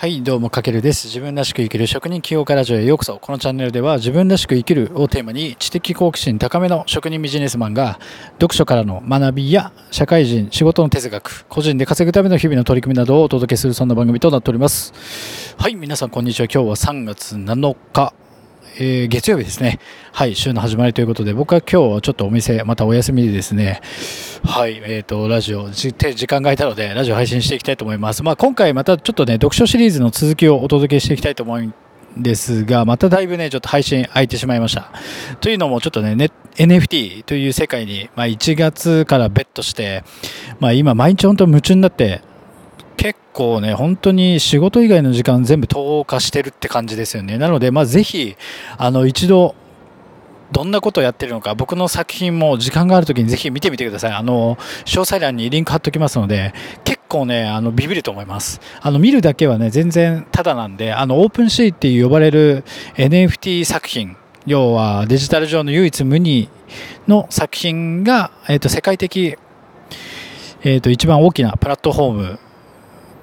[0.00, 1.08] はい、どうも、かけるです。
[1.08, 3.18] 自分らしく生きる職人起業家ラジオへようこそ。
[3.18, 7.98] このチャンネルでは、自分らしく生きるをテーマに、知的好奇心高めの職人ビジネスマンが、
[8.34, 15.56] 読書からの学びや、社会人、仕事の哲学、個人で稼ぐための日々の取り組みなどをお届けする、そんな番組となっております。
[15.58, 16.46] はい、皆さん、こんにちは。
[16.46, 18.27] 今日は3月7日。
[18.80, 19.80] えー月曜日ですね。
[20.12, 23.80] はい、週の始まりということで、僕は今日ちょっとお店、またお休みでですね、
[24.44, 28.22] はい、えっ、と、ラジオ、時間が空いたので、ラジオ配信していきたいと思います。
[28.22, 31.74] まあ、今回またちょっとね、読書シリーズの続きをお届けしていきたいと思うん
[32.16, 34.92] ですが、まただいぶね、ちょっと配信空いてしまいました。
[35.40, 40.04] というのも、ちょっとね、ね NFT という世界に、まあ、1月からベットして、
[40.60, 42.20] まあ、今、毎日本当夢中になって、
[42.98, 47.38] 結構ね、本当に仕事以外の時間全部投下してるって感じですよね。
[47.38, 48.36] なので、まあ、ぜひ、
[48.76, 49.54] あの、一度、
[50.50, 54.12] どんなことをやってるのか、僕の作品も時間があるときにぜひ見てみてください。
[54.12, 56.52] あの、詳細欄にリンク貼っときますので、
[56.82, 58.60] 結構ね、あの、ビビると思います。
[58.80, 62.64] あの、見るだけはね、全然タダなんで、あの、オープンシーって呼ばれる
[62.96, 66.48] NFT 作品、要はデジタル上の唯一無二
[67.06, 69.36] の作品が、えっ、と、世界的、
[70.64, 72.40] えっ、と、一番大きなプラットフォーム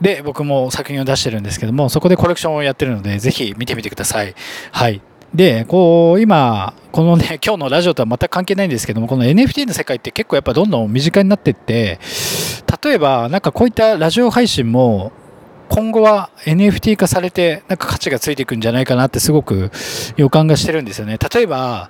[0.02, 4.36] で僕も作品を出してるんですけどもそこでコレクションをやってるのでぜひ見てみてください。
[4.72, 5.02] はい。
[5.34, 12.00] でこう今このね 今日のラジオとは全く関係ないんですけどもこの NFT の世界って結構やっぱどんどん身近になってって
[12.84, 15.12] 例えばなんかこういったラジオ配信も
[15.68, 19.72] 今後は NFT 化されてなんか価値がついていくんじゃないかなってすごく
[20.16, 21.18] 予感がしてるんですよね。
[21.34, 21.90] 例えば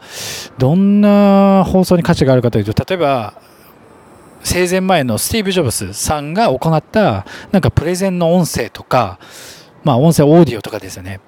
[0.58, 3.34] どんな放送に価値があるかというと例えば
[4.46, 9.20] 生前前のスティーブ・ジョブズさんが行ったなんかプレゼンの音声とか、
[9.84, 11.20] まあ、音声オーディオとかですよね。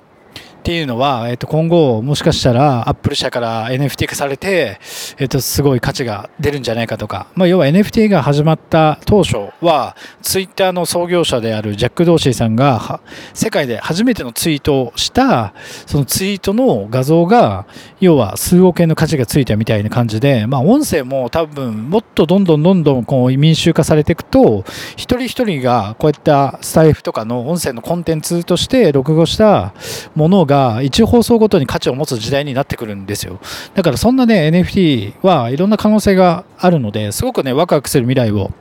[0.67, 4.81] っていうのは、えっと、今後もしかしたらアップル社から NFT 化されて、
[5.17, 12.99] えっと、すごい価値が出るんじゃないかとか、まあ、要は NFT が始まった当初はツイッターの創業者であるジャック・ドーシーさんが
[13.33, 15.53] 世界で初めてのツイートをした
[15.85, 17.65] そのツイートの画像が
[18.01, 24.65] 要は数億円の価値がついたみたいな感じで、まあ、音声も多分もっとどんどんどんどんこう民衆化されていくと
[24.97, 29.73] 一人一人がこういったスタイフとかの音声のコンテンツとして録画した
[30.13, 33.39] ものが一放送ごとに価値を持つ時代になってくるんですよ。
[33.75, 38.51] だからそんなね NFT はいろんな可能性があるのですごくねワクワクする未来を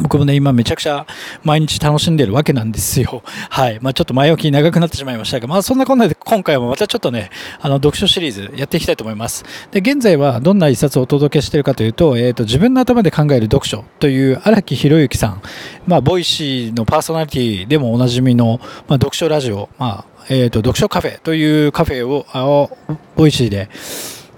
[0.00, 1.06] 僕もね、今めちゃくちゃ
[1.42, 3.22] 毎日楽しんでるわけなんですよ。
[3.50, 3.78] はい。
[3.80, 9.44] まあちょっと前置き長くなってしまいましたが、まあそんなこんなで今回もまたちょっとね、あの読書シリーズやっていきたいと思います。
[9.70, 15.42] で、現在はどんな一冊をお届けしているかというと、えっ、と、自分の頭で考える読書という荒木博行さん、
[15.86, 22.68] まあ Voicy のパーソナリティでもおなじみの、まあ読書ラジオ、まあ、えっ、と、読書カフェというカフェを、あ
[23.16, 23.68] Voicy で、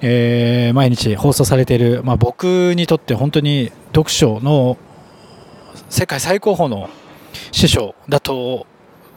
[0.02, 4.76] えー毎日放送されている、まあ、僕にとって本当に読書の
[5.96, 6.90] 世界最高峰の
[7.52, 8.66] 師匠だと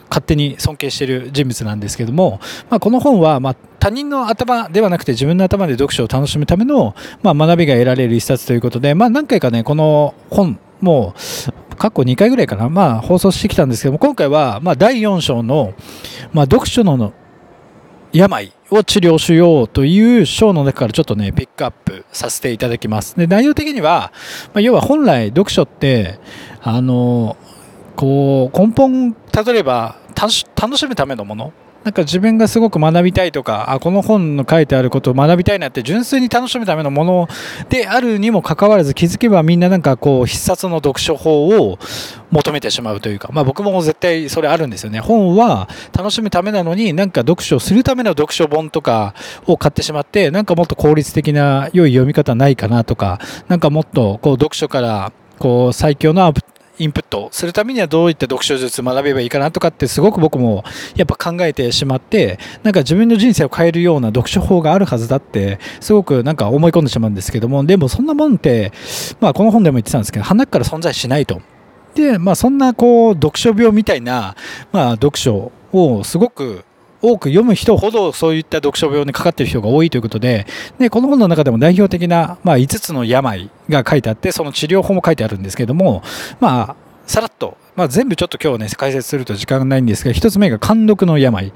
[0.08, 11.16] 勝手に尊敬している人物なんですけども、まあ、この本はま他人の頭ではなくて自分の頭で読書を楽しむためのま学びが得られる一冊ということで、まあ、何回かねこの本も
[11.78, 15.74] 過去2回ぐらいかな、まあ、放送してきたんですけども今回はま第4章の、
[16.32, 17.14] ま、読書の
[18.12, 23.16] 病を治療しようという章の中からちょっとねピックアップさせていただきます。
[23.16, 24.12] で内容的には、
[24.54, 26.20] まあ、要は本来読書って
[26.62, 27.38] あの
[27.96, 31.54] こう根本たどれば楽し楽しむためのもの。
[31.84, 37.28] なんか自分がすごく学びたいとかあこの本の書いてあることを学びたいなって純粋に楽しむためのもの
[37.70, 41.80] であるにもかかわらず気づけばみんななんかこう必殺の読書法を
[42.32, 45.00] 求めてしまうというか、まあ、僕も絶対それあるんですよね。
[45.00, 49.16] 本は楽しむためなのになんか読書をするための読書本とか
[49.48, 56.34] を買ってしまってなんかもっと効率的な良い読み方ないかなとかなんかもっとこう読書からこう最強の
[56.80, 60.64] インプットするためにはどういった読書術学べばいいかなとかってすごく僕も
[60.96, 68.72] やっぱ考えてしまってなんか自分の人生を変えるような読書法があるはずだってすごくなんか思い込んでしまうんですけどもでもそんなもんって、
[69.20, 71.42] まあ、この本でも言ってたんですけど鼻から存在しないと。
[71.96, 74.36] でまあそんなこう読書病みたいな、
[74.72, 76.64] まあ、読書をすごく
[77.02, 80.46] 多く読む人ほどそういった読書病にかかっている人が多いということで
[80.78, 86.04] でこの本の中でも代表的な、まあ、5つの病が書いてあってその治療法も書いてあるんですけども
[86.40, 86.76] まあ
[87.10, 91.52] さらっと、まあ、全部ちょっと今日ね解説すると時間がないんですが1つ目が貫禄の病。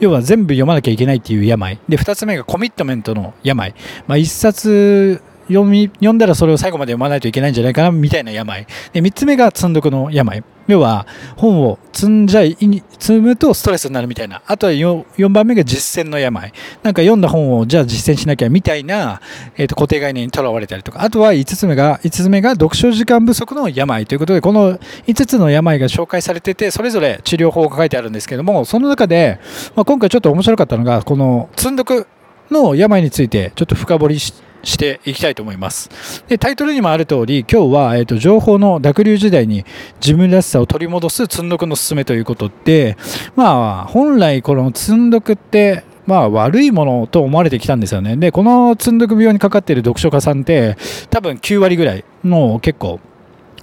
[0.00, 1.78] 要は全部読まなきゃいけないっていう病。
[1.88, 3.74] で2つ目がコミットメントの病、
[4.06, 8.66] まあ、1冊読み読んだらそれを最後まで読まないといけないんじゃないかなみたいな病。
[8.92, 10.42] で3つ目が積んどくの病。
[10.68, 11.06] 要は
[11.36, 12.56] 本を積んじゃい
[12.98, 14.42] 積むとストレスになるみたいな。
[14.46, 16.52] あとは 4, 番目が実践の病。
[16.82, 19.20] なんか読んだ本をじゃあ実践しなきゃみたいな、
[19.56, 21.02] えー、と固定概念にとらわれたりとか。
[21.02, 24.06] あとは5つ目が5つ目が読書時間不足の病。
[24.06, 29.40] ということでこの5つの病が紹介されててそれぞれ治療法が書いてあるんですけどもその中で、
[29.74, 32.06] まあ、今回ちょっと面白かったのがこの積んどく
[32.50, 36.24] の病についてちょっと深掘りしてしていきたいと思います。
[36.28, 39.64] で、タイトルにもある通り、今日は、えっ、ー、と、情報の濁流時代に
[40.00, 42.96] 自分らしさを取り戻す積んどくの勧めということで、
[43.36, 48.16] まあ、本来この積んどくって、まあ悪いものと思われてきたんですよね。
[48.16, 50.76] で、この積んどく病にかかっている読書家さんって
[51.10, 52.98] 多分9割ぐらいの結構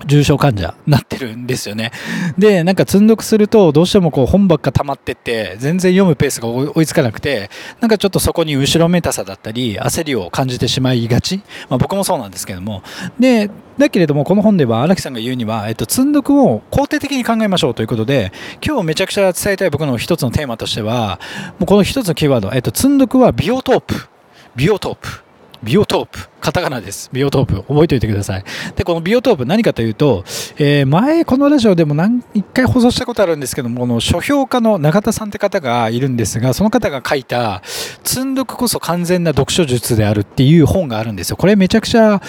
[0.05, 1.91] 重症患者になってるんですよね。
[2.37, 7.49] で、なんか積んどくすると、どうしてもこう本ばっか溜まってって、全然読むペースが追いつかなくて、
[7.79, 11.37] なんかちょっとそこに後ろめたさだったり、焦りを感じてしまいがち。
[11.69, 12.83] まあ僕もそうなんですけども。
[13.19, 18.31] で、だけれども、この本では荒木さんが言うには、えっと、積んどくを肯定的に考えましょうということで、
[18.65, 21.19] 今日めちゃくちゃ伝えたい僕の一つのテーマとしては、
[21.59, 24.07] もうこの一つのキーワード、えっと、積んどくはビオトープ。
[24.55, 25.23] ビオトープ。
[25.63, 26.28] ビオトープ。
[26.39, 27.09] カタカナです。
[27.11, 27.63] ビオトープ。
[27.63, 28.43] 覚えておいてください。
[28.75, 30.23] で、このビオトープ何かというと、
[30.57, 37.61] えー、前このラジオでも何、一回放送したことあるんですけども、この書評家の永田さんって方がいるんですが、その方が書いた、
[38.03, 41.37] 積んどくこそ完全な読書術であるっていう本があるんですよ。
[41.37, 42.21] これめちゃくちゃ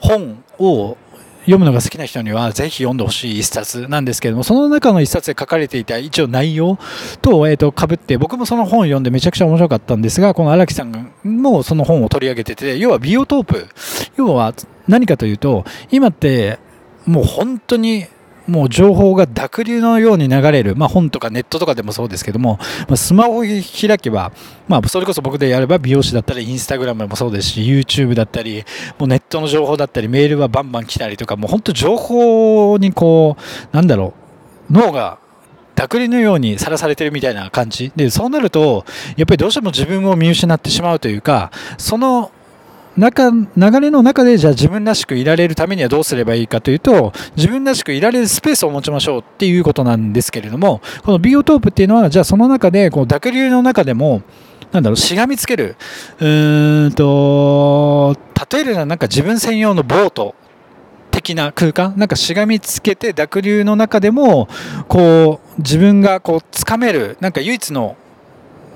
[0.00, 0.96] 本を
[1.48, 6.78] 読むのが好きな人にはぜひ読んでほしい一冊なんですけども、その中の一冊で書かれていた一応内容
[7.22, 13.66] と、えっ、ー、と、被って、僕もその本を読んでめちゃくちゃ面白かったんですが、この荒木さんもその本を取り上げてて、要はビオトープ。
[14.16, 14.52] 要は
[14.86, 16.58] 何かというと、今って
[17.06, 18.06] もう本当に
[18.48, 22.58] もう情報が濁流のように流れる、まあ、本とかネットとかでもそうですけども、
[22.88, 24.32] まあ、スマホを開けば、
[24.66, 28.64] まあ、それこそ僕でやれば美容師だったりインスタグラムもそうですし YouTube だったり
[28.98, 33.36] もうネットの情報だったりメールはバンバン来たりとかもう本当情報にこ
[33.72, 34.14] うなんだろ
[34.70, 35.18] う脳が
[35.74, 37.92] 濁流のようにさらされてるみたいな感じ。
[37.94, 38.84] でそうなると
[39.16, 42.32] やっぱりどうしても自分を見失ってしまうというかその
[42.98, 43.46] 中流
[43.80, 54.22] れの中でじゃあ自分らしくいられるためにはどうすればいいかというと自分らしくいられるスペースを持ちましょうっていうことなんですけれどもこのビオトープっていうのはじゃあその中でこう濁流の中でも
[54.72, 55.76] なんだろうしがみつける
[56.18, 58.16] うーんと
[58.52, 60.34] 例えるのはなんか自分専用のボート
[61.10, 64.48] 的な空間なんかしがみつけて濁流の中でも
[64.88, 67.96] こう自分がこう掴めるなんか唯一の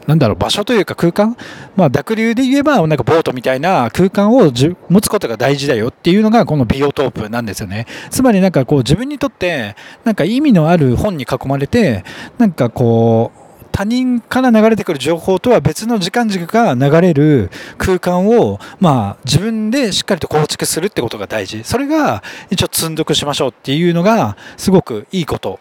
[0.07, 1.37] なんだろう、場所というか空間、
[1.77, 4.51] まあ、濁流で言えば、なんかボートみたいな空間を
[4.89, 7.87] 持つことが大事だよっていうのが、このビオトープなんですよね。
[8.11, 12.05] つまりなんかこう、自分にとって、なんか意味のある本に囲まれて、
[12.39, 21.65] なんかこう、他人から流れてくる情報とは別の時間軸が流れる空間を、まあ、自分でしっかりと構築するってことが大事。
[21.65, 25.59] それが一応積んどくしましょうっていうのがすごくいいこと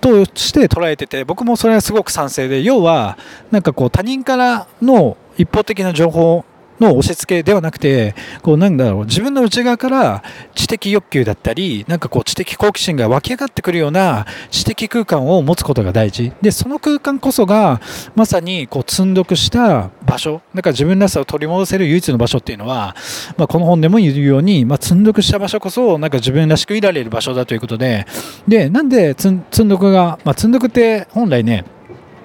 [0.00, 3.18] として捉えてて僕もそれはすごく賛成で要は
[3.50, 6.44] なんかこう他人からの一方的な情報
[6.80, 10.22] の押し付けではなくて、こうなんだろう、自分の内側から
[10.54, 16.32] 知的欲求だったり、なんかこう知的好奇心が湧き上がってくるような知的空間を持つことが大事。
[16.42, 17.80] で、その空間こそが、
[18.14, 22.96] まさにこう積んどくした場所、だか自分らしさを取り戻せる唯一の場所っていうのは、
[23.36, 28.06] まあ、この本でも言うように、まあ、積んどくした場所こそ、なんか自分らしくいられる場所だということで、
[28.46, 29.34] で、なんで積
[29.64, 31.64] んどくが、まあ、積んどくって本来ね、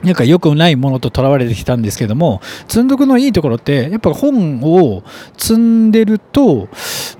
[0.03, 5.03] なんか良くないものととらわれてきたんですけども、積んどくのいいところって、やっぱ本を
[5.37, 6.67] 積んでると、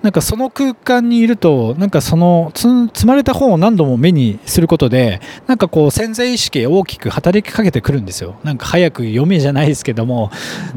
[0.01, 8.35] なんかその空間にいると、なんかその積まれた本を何度も目にすることで、なんかこう潜在意識大きく働きかけてくるんですよ。
[8.43, 10.31] なんか早く読めじゃないですけども、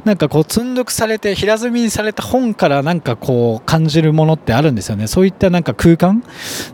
[0.04, 5.06] なんかこう積んどくされて平積みにされた本からなんかこう感じるものってあるんですよね。
[5.06, 6.22] そういったなんか空間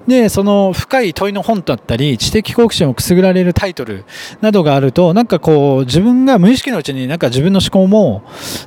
[0.06, 4.04] で、その深い問いの本だったり、知的好奇心をくすぐられるタイトル
[4.40, 8.22] などがあると、なんかこう自分が無意識のうちになんか自分の思考も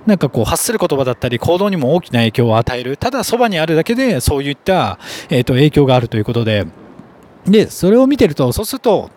[0.05, 2.95] なんかこう発する言葉だったり行動にも大きな影響を与える。
[2.95, 4.99] ただそばにあるだけでそういった、
[5.31, 6.67] えー、と影響があるということで。
[7.47, 9.09] でそれを見てるとそうすると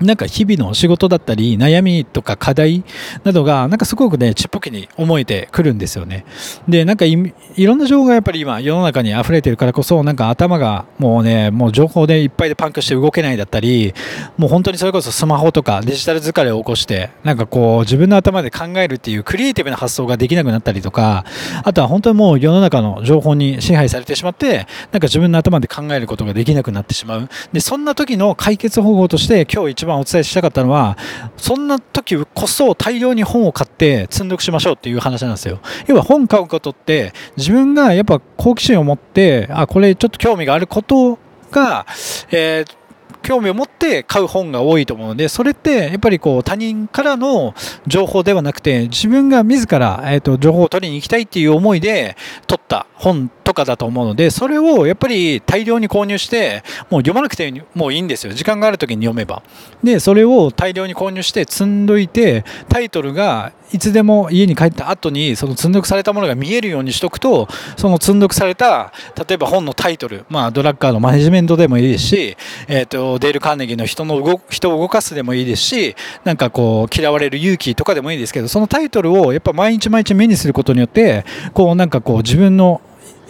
[0.00, 2.84] なんか日々の仕事だったり悩みとか課題
[3.22, 6.24] などがなんかすごくねちっぽけに思えてくるんですよね。
[6.68, 7.16] でなんかい
[7.56, 13.94] ろんな情報がやっぱり今世の中に溢れてるからこそなんか頭がもうねもう情報でいっぱいでパンクして動けないだったり
[14.36, 21.24] もう本当にそれこそスマホとかデジタル疲れを起こしてなんかこう自分の頭で考えるっていうクリエイティブな発想ができなくなったりとか
[21.62, 27.28] あとは本当にもう世の中の情報に支配されてしまってなんか自分の頭で考えることができなくなってしまう。
[27.52, 30.96] でそんな時の解決方法として今日一番お伝えしたかったのは、
[31.36, 35.60] そんな時こそ大量に本を買って積んどくしましょうっていう話なんですよ。
[35.86, 41.18] 要は本買うことって自分がやっぱ好奇心を持って、あ、これちょっと興味があること
[41.50, 41.86] が、
[42.30, 42.84] えー
[43.24, 47.54] 興味を持って買う本が多いと思うので、それってやっぱりこう他人からの
[47.86, 58.32] 情報ではなくて、自分が自ら、えー、と情報を取りに行きたいっていう思いで取った本とかだと思うので、それをやっぱり大量に購入して、もう読まなくてもいいんですよ。
[58.32, 59.42] 時間がある時に読めば。
[59.82, 72.36] で、それを大量に購入して積んどいて、タイトルがいつでも家に帰った後にその積んどくされたものが見えるようにしとくとその積んどくされた例えば本のタイトル、まあ、ドラッカーのマネジメントでもいいですし、
[72.68, 82.80] えーと、デール・カーネギーの人の動人を動かすでもいいですしなんかこう嫌われる勇気とかでもいいですけどそのタイトルをやっぱ毎日毎日目にすることによってこうなんかこう自分の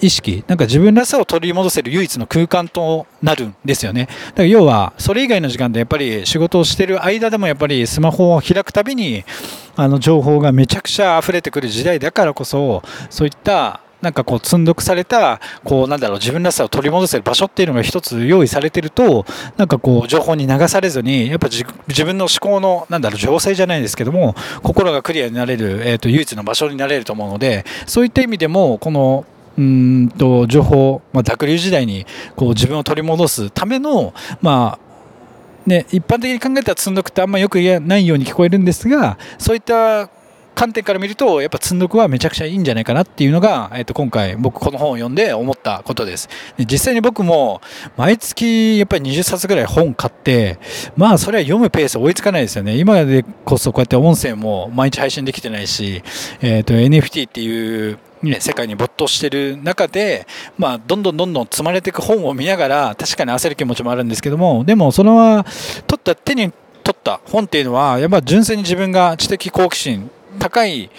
[0.00, 4.06] 意識、なんか自分らしさを取り戻せる唯一の空間となるんですよね。
[4.06, 9.24] だから要は、それ以外の時間でやっぱり仕事をしてる間でもやっぱりスマホを開くたびに、
[9.76, 19.24] あの情報がめちゃくちゃ溢れてくる時代だからこそ、そういったなんかこう積んどくされたこうなんだろう自分らしさを取り戻せる場所っていうのが一つ用意されてると
[19.56, 29.24] なんかこう情報に流されずにやっぱ自分の思考のなんだろう情勢じゃないですけども心がクリアになれる、えー、と唯一の場所になれると思うのでそういった意味でもこの
[29.56, 32.06] うんと情報、まあ、濁流時代に
[32.36, 40.10] こう自分を取り戻すための、まあね、一般的に考えたら積んどくってあんまよく言えないように聞こえるんですがそういった
[40.54, 46.28] 観点から見るとやっぱ積んどくはめちゃくちゃいいんじゃないかなっていうのが、えー、と今回僕この本を読んで思ったことです。
[46.56, 47.60] で実際に僕も
[47.96, 50.58] 毎月やっぱり20冊ぐらい本買って
[50.96, 52.76] まあそれは読むペース追いつかないですよね。
[52.76, 56.02] 今でこそこうやって音声も毎日配信できてないし、
[56.40, 57.98] えー、と NFT っていう
[58.30, 60.26] ね、世界に没頭してる中で、
[60.58, 65.44] まあ、どんどんどんどん積まれていく本を見ながら確かに焦る気持ちもあるんですけどもでもそのは
[65.86, 66.52] 取った手に
[66.82, 70.90] 取った本っていうのはやっぱ純粋に自分が知的好奇心高い、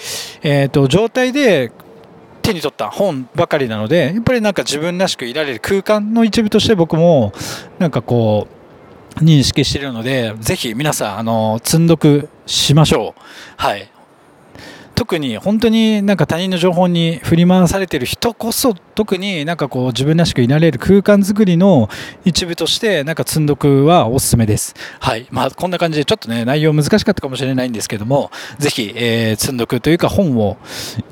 [0.42, 1.72] えーと、状態で
[2.42, 7.34] 手に取った本ばかりなのでやっぱりなんか自分らしくいられる空間の一部として僕も
[7.80, 13.22] なんかこう認識しているのでぜひ皆さんあの積んどくしましょう。
[13.58, 13.90] はい。
[14.96, 21.90] 特に本当になんか他人の情報に振り回されている人こそ特になんかこう自分らしくいられる空間づくりの
[22.24, 24.74] 一部としてなんか積んどくはおすすめです。
[25.00, 25.28] はい。
[25.32, 30.58] まあこんな感じでちょっとね内容難しかったかもしれないんですけどもぜひ、えー、積んどくというか本を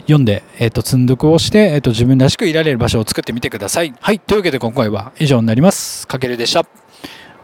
[0.02, 3.94] 読んで、えー、と積んどくをして、えー、と自分らしくいられる場所を作ってみてください。
[4.00, 4.20] はい。
[4.20, 6.08] というわけで今回は以上になります。
[6.08, 6.66] かけるでした。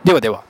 [0.06, 0.49] ではでは。